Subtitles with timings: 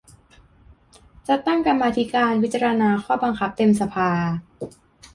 [1.27, 4.09] จะตั้งกรรมาธิการพิจารณาข้อบังคับเต็มสภา